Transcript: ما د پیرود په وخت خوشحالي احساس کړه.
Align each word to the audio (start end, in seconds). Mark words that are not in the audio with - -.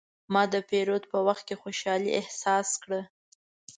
ما 0.33 0.43
د 0.53 0.55
پیرود 0.69 1.03
په 1.11 1.17
وخت 1.27 1.47
خوشحالي 1.61 2.09
احساس 2.19 2.67
کړه. 2.83 3.01